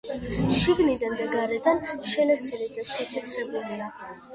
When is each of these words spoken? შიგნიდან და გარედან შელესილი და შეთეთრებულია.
შიგნიდან 0.59 1.13
და 1.21 1.29
გარედან 1.35 1.85
შელესილი 2.15 2.69
და 2.81 2.91
შეთეთრებულია. 2.97 3.97